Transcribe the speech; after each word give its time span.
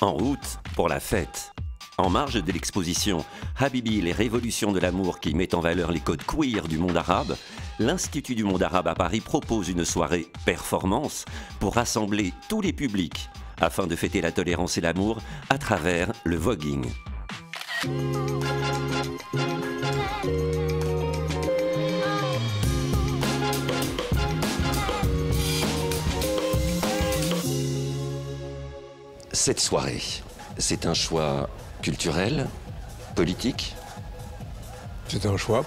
En 0.00 0.12
route 0.12 0.58
pour 0.74 0.88
la 0.88 0.98
fête. 0.98 1.52
En 1.98 2.08
marge 2.08 2.42
de 2.42 2.52
l'exposition 2.52 3.22
Habibi, 3.58 4.00
les 4.00 4.12
révolutions 4.12 4.72
de 4.72 4.80
l'amour 4.80 5.20
qui 5.20 5.34
met 5.34 5.54
en 5.54 5.60
valeur 5.60 5.92
les 5.92 6.00
codes 6.00 6.22
queer 6.24 6.66
du 6.68 6.78
monde 6.78 6.96
arabe, 6.96 7.36
l'Institut 7.78 8.34
du 8.34 8.44
monde 8.44 8.62
arabe 8.62 8.88
à 8.88 8.94
Paris 8.94 9.20
propose 9.20 9.68
une 9.68 9.84
soirée 9.84 10.28
performance 10.46 11.26
pour 11.58 11.74
rassembler 11.74 12.32
tous 12.48 12.62
les 12.62 12.72
publics 12.72 13.28
afin 13.60 13.86
de 13.86 13.94
fêter 13.94 14.22
la 14.22 14.32
tolérance 14.32 14.78
et 14.78 14.80
l'amour 14.80 15.18
à 15.50 15.58
travers 15.58 16.10
le 16.24 16.36
voguing. 16.36 16.86
Cette 29.42 29.60
soirée, 29.60 30.02
c'est 30.58 30.84
un 30.84 30.92
choix 30.92 31.48
culturel, 31.80 32.46
politique 33.14 33.74
C'est 35.08 35.24
un 35.24 35.38
choix 35.38 35.64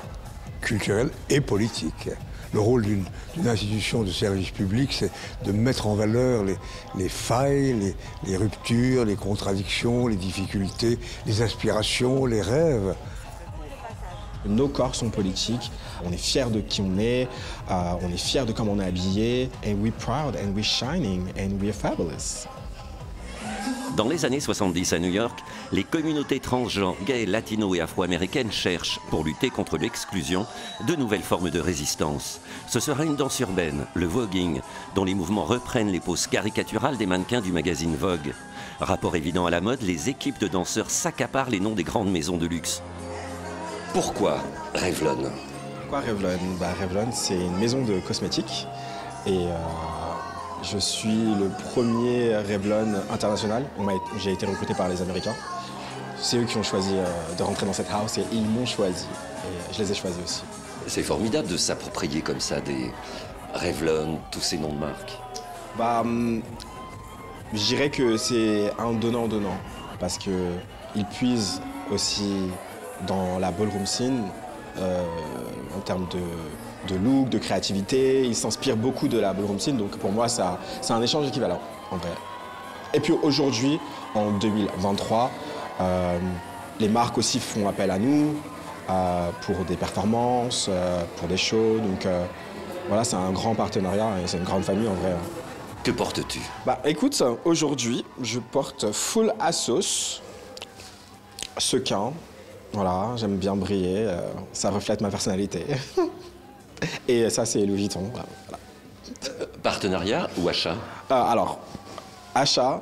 culturel 0.62 1.10
et 1.32 1.42
politique. 1.42 2.12
Le 2.54 2.60
rôle 2.60 2.84
d'une 2.84 3.48
institution 3.48 4.04
de 4.04 4.12
service 4.12 4.52
public, 4.52 4.94
c'est 4.94 5.10
de 5.44 5.52
mettre 5.52 5.88
en 5.88 5.96
valeur 5.96 6.44
les, 6.44 7.10
failles, 7.10 7.74
les, 7.74 7.96
les, 8.28 8.38
ruptures, 8.38 9.06
les 9.06 9.16
contradictions, 9.16 10.06
les 10.06 10.18
difficultés, 10.18 11.00
les 11.26 11.42
aspirations, 11.42 12.28
les 12.28 12.44
rêves. 12.44 12.94
Nos 14.46 14.68
corps 14.68 14.94
sont 14.94 15.10
politiques, 15.10 15.72
on 16.04 16.12
est 16.12 16.18
fiers 16.18 16.52
de 16.52 16.62
qui 16.62 16.82
on 16.82 17.00
est, 17.00 17.28
euh, 17.72 17.94
on 18.04 18.12
est 18.12 18.18
fiers 18.18 18.46
de 18.46 18.52
comment 18.52 18.74
on 18.74 18.80
est 18.80 18.86
habillé, 18.86 19.50
and 19.66 19.82
we're 19.82 19.92
proud 19.94 20.36
and 20.36 20.54
we're 20.54 20.64
shining 20.64 21.34
and 21.40 21.60
we're 21.60 21.74
fabulous. 21.74 22.48
Dans 23.96 24.08
les 24.10 24.26
années 24.26 24.40
70 24.40 24.94
à 24.94 25.00
New 25.00 25.12
York, 25.12 25.44
les 25.72 25.84
communautés 25.84 26.40
transgenres, 26.40 26.96
gays, 27.06 27.28
latino 27.28 27.76
et 27.76 27.80
afro-américaines 27.80 28.52
cherchent, 28.52 29.00
pour 29.12 29.24
lutter 29.24 29.52
contre 29.52 29.78
l'exclusion, 29.78 30.48
de 30.88 30.96
nouvelles 30.96 31.22
formes 31.22 31.52
de 31.52 31.60
résistance. 31.60 32.42
Ce 32.68 32.80
sera 32.80 33.06
une 33.06 33.16
danse 33.16 33.40
urbaine, 33.40 33.86
le 33.94 34.08
voguing, 34.08 34.62
dont 34.96 35.04
les 35.04 35.14
mouvements 35.14 35.46
reprennent 35.46 35.92
les 35.92 36.00
poses 36.00 36.26
caricaturales 36.26 36.98
des 36.98 37.06
mannequins 37.06 37.42
du 37.42 37.52
magazine 37.52 37.96
Vogue. 37.96 38.34
Rapport 38.80 39.16
évident 39.16 39.46
à 39.46 39.52
la 39.52 39.62
mode, 39.62 39.84
les 39.84 40.10
équipes 40.10 40.40
de 40.40 40.48
danseurs 40.48 40.90
s'accaparent 40.90 41.52
les 41.52 41.60
noms 41.60 41.76
des 41.76 41.84
grandes 41.84 42.12
maisons 42.12 42.38
de 42.38 42.48
luxe. 42.48 42.82
Pourquoi 43.94 44.40
Revlon? 44.74 45.32
Pourquoi 45.82 46.00
Revlon? 46.00 46.40
Bah, 46.60 46.74
Revlon, 46.82 47.12
c'est 47.12 47.40
une 47.40 47.58
maison 47.58 47.84
de 47.86 48.00
cosmétiques 48.00 48.68
euh, 49.28 49.56
je 50.64 50.78
suis 50.78 51.10
le 51.10 51.50
premier 51.72 52.38
Revlon 52.38 52.94
international. 53.12 53.66
J'ai 54.18 54.32
été 54.32 54.46
recruté 54.46 54.74
par 54.74 54.88
les 54.90 55.02
Américains. 55.02 55.36
C'est 56.18 56.38
eux 56.38 56.46
qui 56.46 56.58
ont 56.58 56.64
choisi 56.64 56.94
euh, 56.96 57.06
de 57.38 57.44
rentrer 57.44 57.66
dans 57.66 57.74
cette 57.74 57.92
house 57.92 58.18
et 58.18 58.24
ils 58.32 58.46
m'ont 58.46 58.66
choisi. 58.66 59.06
Et 59.46 59.74
je 59.74 59.80
les 59.80 59.92
ai 59.92 59.96
choisis 59.96 60.24
aussi. 60.24 60.44
C'est 60.88 61.04
formidable 61.04 61.48
de 61.48 61.58
s'approprier 61.58 62.22
comme 62.22 62.40
ça 62.40 62.62
des 62.62 62.92
Revlon, 63.54 64.20
tous 64.32 64.40
ces 64.40 64.58
noms 64.58 64.72
de 64.74 64.80
marques. 64.80 65.20
Bah, 65.78 66.02
hum, 66.02 66.42
je 67.54 67.64
dirais 67.64 67.90
que 67.90 68.16
c'est 68.16 68.72
un 68.80 68.94
donnant-donnant 68.94 69.58
parce 70.00 70.18
qu'ils 70.18 71.06
puisent 71.12 71.62
aussi 71.92 72.50
dans 73.06 73.38
la 73.40 73.52
ballroom 73.52 73.86
scene 73.86 74.24
euh, 74.78 75.04
en 75.76 75.80
termes 75.82 76.08
de 76.10 76.20
de 76.88 76.96
look, 76.96 77.30
de 77.30 77.38
créativité. 77.38 78.24
Il 78.24 78.36
s'inspire 78.36 78.76
beaucoup 78.76 79.08
de 79.08 79.20
la 79.20 79.34
ballroom 79.34 79.60
scene, 79.60 79.78
donc 79.78 79.98
pour 79.98 80.12
moi, 80.12 80.28
c'est 80.28 80.42
un 80.94 81.02
échange 81.02 81.28
équivalent, 81.28 81.60
en 81.92 81.98
vrai. 81.98 82.12
Et 82.94 83.00
puis 83.00 83.14
aujourd'hui, 83.24 83.80
en 84.14 84.32
2023, 84.32 85.32
euh, 85.82 86.20
les 86.80 86.90
marques 86.90 87.18
aussi 87.18 87.40
font 87.40 87.68
appel 87.68 87.90
à 87.90 87.98
nous 87.98 88.36
euh, 88.90 89.30
pour 89.42 89.66
des 89.66 89.76
performances, 89.76 90.68
euh, 90.70 91.04
pour 91.18 91.28
des 91.28 91.38
shows. 91.38 91.80
Donc 91.80 92.08
voilà, 92.88 93.04
c'est 93.04 93.16
un 93.16 93.32
grand 93.32 93.56
partenariat 93.56 94.10
et 94.24 94.28
c'est 94.28 94.38
une 94.38 94.44
grande 94.44 94.64
famille 94.64 94.88
en 94.88 94.94
vrai. 94.94 95.16
Que 95.84 95.92
portes-tu? 95.92 96.40
Bah 96.66 96.80
écoute, 96.86 97.22
aujourd'hui, 97.44 98.06
je 98.22 98.40
porte 98.40 98.92
full 98.92 99.34
Asos, 99.40 100.22
sequin. 101.58 102.14
Voilà, 102.72 103.12
j'aime 103.18 103.38
bien 103.38 103.56
briller, 103.56 104.08
ça 104.52 104.72
reflète 104.72 105.02
ma 105.02 105.10
personnalité. 105.10 105.66
Et 107.08 107.30
ça, 107.30 107.46
c'est 107.46 107.66
Louis 107.66 107.78
Vuitton. 107.78 108.12
Partenariat 109.62 110.30
ou 110.38 110.50
achat 110.50 110.76
euh, 111.12 111.14
Alors, 111.14 111.60
achat, 112.36 112.82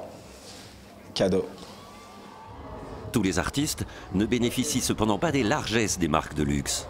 cadeau. 1.14 1.46
Tous 3.12 3.22
les 3.22 3.40
artistes 3.40 3.86
ne 4.14 4.26
bénéficient 4.26 4.82
cependant 4.82 5.20
pas 5.20 5.32
des 5.32 5.44
largesses 5.44 6.00
des 6.00 6.08
marques 6.08 6.34
de 6.34 6.44
luxe. 6.44 6.88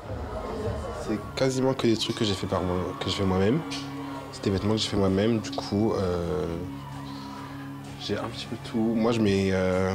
C'est 1.08 1.20
quasiment 1.36 1.74
que 1.74 1.88
des 1.88 1.98
trucs 1.98 2.16
que 2.16 2.26
j'ai 2.26 2.34
fait 2.34 2.48
par 2.48 2.62
moi, 2.62 2.78
que 3.00 3.10
je 3.10 3.16
fais 3.16 3.26
moi-même. 3.26 3.60
C'est 4.32 4.44
des 4.44 4.52
vêtements 4.52 4.76
que 4.76 4.82
je 4.82 4.88
fais 4.88 4.98
moi-même. 4.98 5.40
Du 5.40 5.52
coup, 5.52 5.94
euh, 5.94 6.46
j'ai 8.00 8.18
un 8.18 8.30
petit 8.30 8.46
peu 8.46 8.56
tout. 8.72 8.78
Moi, 8.78 9.12
je 9.12 9.20
mets 9.20 9.50
euh, 9.52 9.94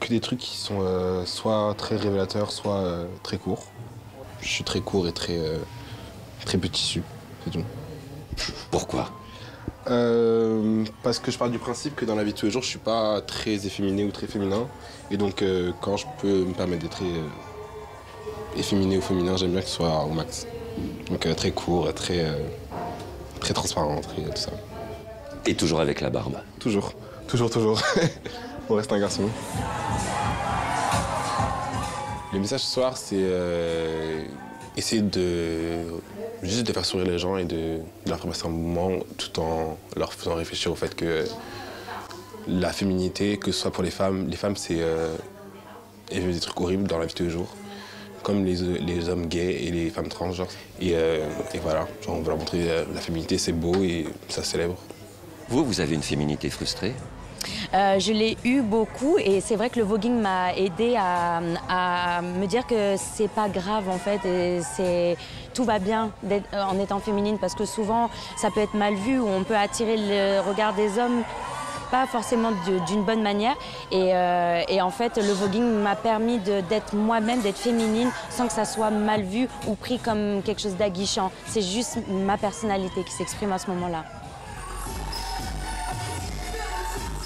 que 0.00 0.08
des 0.08 0.20
trucs 0.20 0.40
qui 0.40 0.56
sont 0.56 1.24
soit 1.24 1.74
très 1.76 1.96
révélateurs, 1.96 2.52
soit 2.52 3.06
très 3.22 3.38
courts. 3.38 3.64
Je 4.40 4.48
suis 4.48 4.64
très 4.64 4.80
court 4.80 5.08
et 5.08 5.12
très 5.12 5.40
Très 6.44 6.58
petit 6.58 6.82
tissu, 6.82 7.02
c'est 7.44 7.50
tout. 7.50 7.64
Pourquoi 8.70 9.10
euh, 9.88 10.84
Parce 11.02 11.18
que 11.18 11.30
je 11.30 11.38
pars 11.38 11.48
du 11.48 11.58
principe 11.58 11.94
que 11.94 12.04
dans 12.04 12.14
la 12.14 12.24
vie 12.24 12.32
de 12.32 12.38
tous 12.38 12.46
les 12.46 12.52
jours, 12.52 12.62
je 12.62 12.68
suis 12.68 12.78
pas 12.78 13.20
très 13.20 13.66
efféminé 13.66 14.04
ou 14.04 14.10
très 14.10 14.26
féminin. 14.26 14.66
Et 15.10 15.16
donc, 15.16 15.42
euh, 15.42 15.72
quand 15.80 15.96
je 15.96 16.06
peux 16.20 16.44
me 16.44 16.52
permettre 16.52 16.82
d'être 16.82 17.02
euh, 17.02 17.26
efféminé 18.56 18.98
ou 18.98 19.00
féminin, 19.00 19.36
j'aime 19.36 19.52
bien 19.52 19.60
que 19.60 19.68
ce 19.68 19.76
soit 19.76 20.04
au 20.04 20.10
max. 20.10 20.46
Donc, 21.08 21.26
très 21.36 21.52
court, 21.52 21.92
très, 21.94 22.26
très 23.40 23.54
transparent, 23.54 24.00
très 24.00 24.22
tout 24.22 24.36
ça. 24.36 24.50
Et 25.46 25.54
toujours 25.54 25.80
avec 25.80 26.00
la 26.00 26.10
barbe 26.10 26.36
Toujours, 26.58 26.92
toujours, 27.28 27.50
toujours. 27.50 27.80
On 28.68 28.74
reste 28.74 28.92
un 28.92 28.98
garçon. 28.98 29.28
Le 32.32 32.38
message 32.40 32.60
ce 32.60 32.72
soir, 32.72 32.96
c'est 32.96 33.22
essayer 34.76 35.02
de 35.02 35.84
juste 36.42 36.66
de 36.66 36.72
faire 36.72 36.84
sourire 36.84 37.06
les 37.06 37.18
gens 37.18 37.36
et 37.36 37.44
de, 37.44 37.80
leur 38.06 38.18
faire 38.18 38.28
passer 38.28 38.46
un 38.46 38.50
moment 38.50 38.98
tout 39.16 39.40
en 39.40 39.78
leur 39.96 40.12
faisant 40.12 40.34
réfléchir 40.34 40.72
au 40.72 40.74
fait 40.74 40.94
que 40.94 41.24
la 42.46 42.72
féminité, 42.72 43.38
que 43.38 43.52
ce 43.52 43.60
soit 43.60 43.70
pour 43.70 43.82
les 43.82 43.90
femmes, 43.90 44.28
les 44.28 44.36
femmes 44.36 44.56
c'est 44.56 44.78
euh, 44.80 45.14
des 46.10 46.40
trucs 46.40 46.60
horribles 46.60 46.86
dans 46.86 46.98
la 46.98 47.06
vie 47.06 47.12
de 47.12 47.16
tous 47.16 47.24
les 47.24 47.30
jours, 47.30 47.54
comme 48.22 48.44
les, 48.44 48.56
les 48.80 49.08
hommes 49.08 49.26
gays 49.26 49.64
et 49.64 49.70
les 49.70 49.90
femmes 49.90 50.08
trans. 50.08 50.32
Et, 50.80 50.92
euh, 50.94 51.26
et, 51.54 51.58
voilà, 51.58 51.86
on 52.08 52.20
veut 52.20 52.28
leur 52.28 52.38
montrer 52.38 52.70
euh, 52.70 52.84
la 52.94 53.00
féminité, 53.00 53.38
c'est 53.38 53.52
beau 53.52 53.74
et 53.82 54.06
ça 54.28 54.42
célèbre. 54.42 54.76
Vous, 55.48 55.64
vous 55.64 55.80
avez 55.80 55.94
une 55.94 56.02
féminité 56.02 56.50
frustrée? 56.50 56.94
Euh, 57.74 57.98
je 57.98 58.12
l'ai 58.12 58.36
eu 58.44 58.62
beaucoup 58.62 59.18
et 59.18 59.40
c'est 59.40 59.56
vrai 59.56 59.70
que 59.70 59.78
le 59.78 59.84
voguing 59.84 60.20
m'a 60.20 60.54
aidé 60.54 60.96
à, 60.98 61.40
me 62.22 62.46
dire 62.46 62.66
que 62.66 62.96
c'est 62.96 63.28
pas 63.28 63.48
grave 63.48 63.88
en 63.88 63.98
fait 63.98 64.24
et 64.24 64.60
c'est 64.62 65.16
tout 65.54 65.64
va 65.64 65.78
bien 65.78 66.10
en 66.52 66.78
étant 66.78 67.00
féminine 67.00 67.38
parce 67.38 67.54
que 67.54 67.64
souvent 67.64 68.10
ça 68.36 68.50
peut 68.50 68.60
être 68.60 68.74
mal 68.74 68.94
vu 68.94 69.18
ou 69.18 69.28
on 69.28 69.44
peut 69.44 69.56
attirer 69.56 69.96
le 69.96 70.40
regard 70.40 70.74
des 70.74 70.98
hommes 70.98 71.22
pas 71.94 72.06
forcément 72.06 72.50
d'une 72.88 73.04
bonne 73.04 73.22
manière. 73.22 73.54
Euh, 73.92 74.62
et, 74.68 74.82
en 74.82 74.90
fait, 74.90 75.16
le 75.16 75.32
voguing 75.32 75.62
m'a 75.62 75.94
permis 75.94 76.38
d'être 76.38 76.94
moi-même, 76.94 77.40
d'être 77.40 77.58
féminine, 77.58 78.10
sans 78.30 78.48
que 78.48 78.52
ça 78.52 78.64
soit 78.64 78.90
mal 78.90 79.22
vu 79.22 79.48
ou 79.68 79.76
pris 79.76 80.00
comme 80.00 80.42
quelque 80.42 80.60
chose 80.60 80.76
d'aguichant. 80.76 81.30
C'est 81.46 81.62
juste 81.62 81.98
ma 82.08 82.36
personnalité 82.36 83.04
qui 83.04 83.12
s'exprime 83.12 83.52
à 83.52 83.58
ce 83.58 83.68
moment-là. 83.70 84.04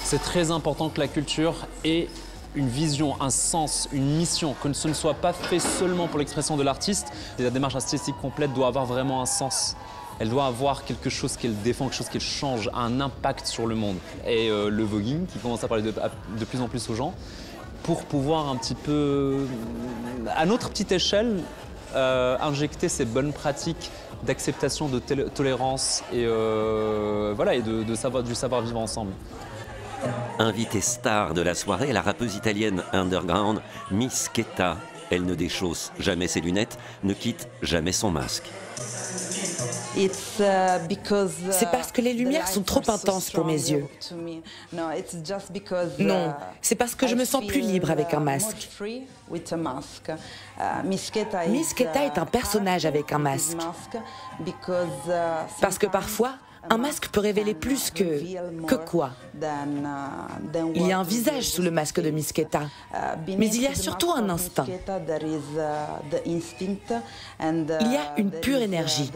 C'est 0.09 0.23
très 0.23 0.49
important 0.49 0.89
que 0.89 0.99
la 0.99 1.07
culture 1.07 1.67
ait 1.85 2.07
une 2.55 2.67
vision, 2.67 3.21
un 3.21 3.29
sens, 3.29 3.87
une 3.91 4.17
mission, 4.17 4.55
que 4.59 4.73
ce 4.73 4.87
ne 4.87 4.93
soit 4.93 5.13
pas 5.13 5.33
fait 5.33 5.59
seulement 5.59 6.07
pour 6.07 6.17
l'expression 6.17 6.57
de 6.57 6.63
l'artiste. 6.63 7.09
La 7.37 7.51
démarche 7.51 7.75
artistique 7.75 8.15
complète 8.19 8.51
doit 8.51 8.65
avoir 8.65 8.87
vraiment 8.87 9.21
un 9.21 9.27
sens. 9.27 9.75
Elle 10.17 10.29
doit 10.29 10.47
avoir 10.47 10.83
quelque 10.83 11.11
chose 11.11 11.37
qu'elle 11.37 11.55
défend, 11.61 11.85
quelque 11.85 11.97
chose 11.97 12.09
qu'elle 12.09 12.21
change, 12.21 12.71
un 12.73 12.99
impact 13.01 13.45
sur 13.45 13.67
le 13.67 13.75
monde. 13.75 13.97
Et 14.25 14.49
euh, 14.49 14.71
le 14.71 14.83
voguing, 14.83 15.27
qui 15.27 15.37
commence 15.37 15.63
à 15.63 15.67
parler 15.67 15.83
de, 15.83 16.45
plus 16.45 16.59
en 16.59 16.67
plus 16.67 16.89
aux 16.89 16.95
gens, 16.95 17.13
pour 17.83 18.03
pouvoir 18.05 18.49
un 18.49 18.55
petit 18.55 18.73
peu, 18.73 19.45
à 20.35 20.47
notre 20.47 20.71
petite 20.71 20.91
échelle, 20.91 21.43
euh, 21.93 22.35
injecter 22.41 22.89
ces 22.89 23.05
bonnes 23.05 23.31
pratiques 23.31 23.91
d'acceptation, 24.23 24.89
de 24.89 24.97
tolérance 24.97 26.03
et, 26.11 26.25
euh, 26.25 27.31
voilà, 27.35 27.53
et 27.53 27.61
de, 27.61 27.93
savoir, 27.93 28.23
du 28.23 28.33
savoir-vivre 28.33 28.79
ensemble. 28.79 29.11
Invitée 30.39 30.81
star 30.81 31.33
de 31.33 31.41
la 31.41 31.55
soirée, 31.55 31.91
la 31.91 32.01
rappeuse 32.01 32.35
italienne 32.35 32.83
underground 32.93 33.61
Miss 33.91 34.29
Keta. 34.29 34.77
Elle 35.11 35.25
ne 35.25 35.35
déchausse 35.35 35.91
jamais 35.99 36.27
ses 36.27 36.39
lunettes, 36.39 36.77
ne 37.03 37.13
quitte 37.13 37.47
jamais 37.61 37.91
son 37.91 38.11
masque. 38.11 38.49
C'est 39.95 41.71
parce 41.71 41.91
que 41.91 42.01
les 42.01 42.13
lumières 42.13 42.47
sont 42.47 42.61
trop 42.61 42.83
intenses 42.87 43.31
pour 43.31 43.43
mes 43.43 43.53
yeux. 43.71 43.87
Non, 45.99 46.33
c'est 46.61 46.75
parce 46.75 46.95
que 46.95 47.07
je 47.07 47.15
me 47.15 47.25
sens 47.25 47.45
plus 47.45 47.59
libre 47.59 47.91
avec 47.91 48.13
un 48.13 48.19
masque. 48.19 48.69
Miss 50.85 51.11
Keta 51.11 52.05
est 52.05 52.17
un 52.17 52.25
personnage 52.25 52.85
avec 52.85 53.11
un 53.11 53.17
masque. 53.17 53.57
Parce 55.59 55.77
que 55.77 55.87
parfois, 55.87 56.35
un 56.69 56.77
masque 56.77 57.09
peut 57.09 57.19
révéler 57.19 57.53
plus 57.53 57.91
que... 57.91 58.65
que 58.65 58.75
quoi? 58.75 59.11
Il 60.75 60.87
y 60.87 60.91
a 60.91 60.99
un 60.99 61.03
visage 61.03 61.49
sous 61.49 61.61
le 61.61 61.71
masque 61.71 62.01
de 62.01 62.09
Miss 62.09 62.31
Keta, 62.33 62.63
mais 63.27 63.47
il 63.47 63.61
y 63.61 63.67
a 63.67 63.75
surtout 63.75 64.11
un 64.11 64.29
instinct. 64.29 64.65
Il 67.39 67.91
y 67.91 67.97
a 67.97 68.13
une 68.17 68.31
pure 68.31 68.59
énergie. 68.59 69.11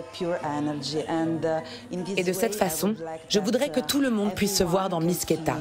Et 2.18 2.24
de 2.24 2.34
cette 2.34 2.56
façon, 2.56 2.96
je 3.30 3.40
voudrais 3.40 3.70
que 3.70 3.80
tout 3.80 4.00
le 4.00 4.10
monde 4.10 4.34
puisse 4.34 4.58
se 4.58 4.64
voir 4.64 4.90
dans 4.90 5.00
Miss 5.00 5.26
Keta. 5.26 5.58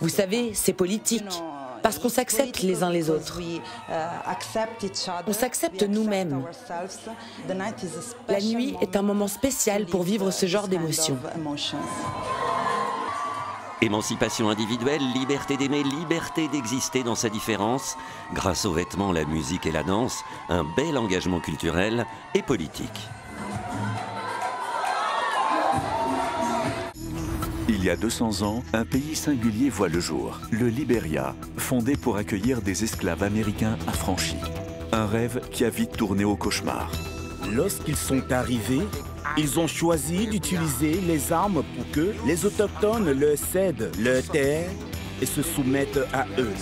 Vous 0.00 0.08
savez, 0.08 0.52
c'est 0.54 0.72
politique 0.72 1.42
parce 1.86 2.00
qu'on 2.00 2.08
s'accepte 2.08 2.62
les 2.62 2.82
uns 2.82 2.90
les 2.90 3.10
autres. 3.10 3.40
On 5.28 5.32
s'accepte 5.32 5.84
nous-mêmes. 5.84 6.42
La 8.28 8.40
nuit 8.40 8.74
est 8.80 8.96
un 8.96 9.02
moment 9.02 9.28
spécial 9.28 9.86
pour 9.86 10.02
vivre 10.02 10.32
ce 10.32 10.46
genre 10.46 10.66
d'émotions. 10.66 11.16
Émancipation 13.80 14.50
individuelle, 14.50 15.00
liberté 15.14 15.56
d'aimer, 15.56 15.84
liberté 15.84 16.48
d'exister 16.48 17.04
dans 17.04 17.14
sa 17.14 17.28
différence, 17.28 17.96
grâce 18.34 18.64
aux 18.64 18.72
vêtements, 18.72 19.12
la 19.12 19.24
musique 19.24 19.64
et 19.64 19.70
la 19.70 19.84
danse, 19.84 20.24
un 20.48 20.64
bel 20.76 20.98
engagement 20.98 21.38
culturel 21.38 22.04
et 22.34 22.42
politique. 22.42 23.08
Y 27.86 27.90
a 27.90 27.94
200 27.94 28.42
ans, 28.42 28.64
un 28.72 28.84
pays 28.84 29.14
singulier 29.14 29.70
voit 29.70 29.88
le 29.88 30.00
jour, 30.00 30.40
le 30.50 30.66
Liberia, 30.66 31.36
fondé 31.56 31.94
pour 31.96 32.16
accueillir 32.16 32.60
des 32.60 32.82
esclaves 32.82 33.22
américains 33.22 33.78
affranchis. 33.86 34.40
Un 34.90 35.06
rêve 35.06 35.40
qui 35.52 35.64
a 35.64 35.70
vite 35.70 35.92
tourné 35.92 36.24
au 36.24 36.34
cauchemar. 36.34 36.90
Lorsqu'ils 37.54 37.94
sont 37.94 38.32
arrivés, 38.32 38.82
ils 39.36 39.60
ont 39.60 39.68
choisi 39.68 40.26
d'utiliser 40.26 41.00
les 41.06 41.32
armes 41.32 41.62
pour 41.76 41.90
que 41.92 42.12
les 42.26 42.44
autochtones 42.44 43.12
leur 43.12 43.38
cèdent 43.38 43.92
leur 44.00 44.24
terre 44.24 44.68
et 45.22 45.26
se 45.26 45.42
soumettent 45.42 46.00
à 46.12 46.26
eux. 46.40 46.54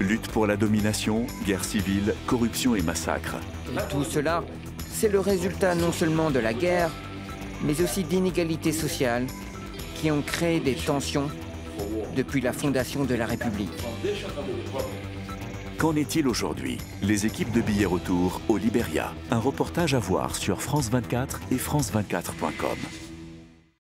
Lutte 0.00 0.28
pour 0.28 0.46
la 0.46 0.56
domination, 0.56 1.26
guerre 1.44 1.64
civile, 1.64 2.14
corruption 2.26 2.74
et 2.74 2.82
massacre. 2.82 3.36
Et 3.74 3.92
tout 3.92 4.04
cela, 4.04 4.42
c'est 4.90 5.10
le 5.10 5.20
résultat 5.20 5.74
non 5.74 5.92
seulement 5.92 6.30
de 6.30 6.38
la 6.38 6.54
guerre, 6.54 6.90
mais 7.62 7.82
aussi 7.82 8.04
d'inégalités 8.04 8.72
sociales 8.72 9.26
qui 10.02 10.10
ont 10.10 10.20
créé 10.20 10.58
des 10.58 10.74
tensions 10.74 11.30
depuis 12.16 12.40
la 12.40 12.52
fondation 12.52 13.04
de 13.04 13.14
la 13.14 13.24
République. 13.24 13.70
Qu'en 15.78 15.94
est-il 15.94 16.26
aujourd'hui? 16.26 16.78
Les 17.02 17.24
équipes 17.24 17.52
de 17.52 17.60
billets 17.60 17.86
retour 17.86 18.40
au 18.48 18.56
Liberia. 18.56 19.14
Un 19.30 19.38
reportage 19.38 19.94
à 19.94 20.00
voir 20.00 20.34
sur 20.34 20.60
France 20.60 20.90
24 20.90 21.40
et 21.52 21.56
France24.com. 21.56 23.01